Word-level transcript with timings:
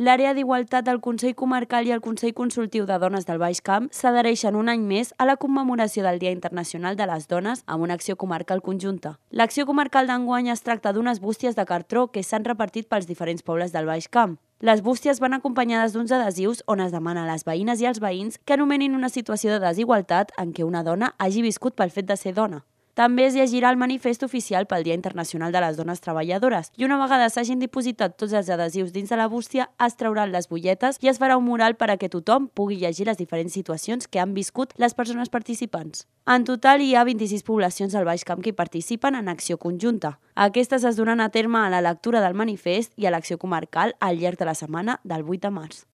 l'àrea 0.00 0.32
d'igualtat 0.32 0.86
del 0.86 0.98
Consell 1.04 1.34
Comarcal 1.36 1.84
i 1.84 1.90
el 1.92 2.00
Consell 2.00 2.32
Consultiu 2.32 2.86
de 2.88 2.96
Dones 2.98 3.26
del 3.28 3.36
Baix 3.36 3.58
Camp 3.60 3.90
s'adhereixen 3.92 4.56
un 4.56 4.70
any 4.72 4.86
més 4.88 5.10
a 5.20 5.26
la 5.28 5.34
commemoració 5.36 6.06
del 6.06 6.16
Dia 6.22 6.32
Internacional 6.32 6.96
de 6.96 7.04
les 7.10 7.26
Dones 7.28 7.60
amb 7.66 7.84
una 7.84 7.98
acció 8.00 8.16
comarcal 8.16 8.62
conjunta. 8.64 9.18
L'acció 9.28 9.66
comarcal 9.68 10.08
d'enguany 10.08 10.48
es 10.48 10.64
tracta 10.64 10.94
d'unes 10.96 11.20
bústies 11.20 11.58
de 11.58 11.68
cartró 11.68 12.06
que 12.08 12.24
s'han 12.24 12.48
repartit 12.48 12.88
pels 12.88 13.10
diferents 13.12 13.44
pobles 13.44 13.76
del 13.76 13.92
Baix 13.92 14.08
Camp. 14.08 14.38
Les 14.60 14.80
bústies 14.80 15.20
van 15.20 15.36
acompanyades 15.36 15.92
d'uns 15.92 16.16
adhesius 16.16 16.64
on 16.66 16.80
es 16.80 16.96
demana 16.96 17.26
a 17.26 17.32
les 17.34 17.44
veïnes 17.44 17.84
i 17.84 17.92
als 17.92 18.00
veïns 18.00 18.40
que 18.46 18.56
anomenin 18.56 18.96
una 18.96 19.12
situació 19.12 19.52
de 19.52 19.60
desigualtat 19.60 20.32
en 20.40 20.56
què 20.56 20.64
una 20.64 20.82
dona 20.82 21.12
hagi 21.18 21.44
viscut 21.44 21.76
pel 21.76 21.92
fet 21.92 22.08
de 22.08 22.16
ser 22.16 22.32
dona. 22.32 22.64
També 22.94 23.24
es 23.26 23.36
llegirà 23.38 23.70
el 23.70 23.78
manifest 23.78 24.24
oficial 24.26 24.66
pel 24.66 24.82
Dia 24.82 24.96
Internacional 24.98 25.52
de 25.54 25.60
les 25.62 25.76
Dones 25.78 26.02
Treballadores 26.02 26.72
i 26.76 26.84
una 26.84 26.98
vegada 26.98 27.28
s'hagin 27.30 27.60
dipositat 27.62 28.16
tots 28.18 28.34
els 28.34 28.50
adhesius 28.50 28.90
dins 28.92 29.10
de 29.10 29.18
la 29.20 29.28
bústia 29.30 29.68
es 29.86 29.94
trauran 29.96 30.32
les 30.32 30.48
butlletes 30.50 30.98
i 31.00 31.10
es 31.12 31.20
farà 31.22 31.36
un 31.38 31.46
mural 31.46 31.76
per 31.78 31.90
a 31.90 31.96
que 31.96 32.10
tothom 32.10 32.48
pugui 32.48 32.80
llegir 32.80 33.06
les 33.06 33.20
diferents 33.20 33.54
situacions 33.54 34.08
que 34.08 34.18
han 34.18 34.34
viscut 34.34 34.74
les 34.76 34.94
persones 34.94 35.30
participants. 35.30 36.06
En 36.26 36.44
total 36.44 36.82
hi 36.82 36.94
ha 36.94 37.04
26 37.06 37.46
poblacions 37.46 37.94
al 37.94 38.08
Baix 38.08 38.24
Camp 38.26 38.42
que 38.42 38.50
hi 38.50 38.58
participen 38.58 39.14
en 39.14 39.28
acció 39.28 39.58
conjunta. 39.58 40.18
Aquestes 40.34 40.84
es 40.84 40.98
donen 40.98 41.20
a 41.20 41.30
terme 41.30 41.62
a 41.62 41.70
la 41.70 41.80
lectura 41.80 42.20
del 42.20 42.34
manifest 42.34 42.92
i 42.96 43.06
a 43.06 43.14
l'acció 43.14 43.38
comarcal 43.38 43.94
al 44.00 44.18
llarg 44.18 44.38
de 44.38 44.50
la 44.50 44.58
setmana 44.58 45.00
del 45.04 45.22
8 45.22 45.46
de 45.46 45.54
març. 45.54 45.86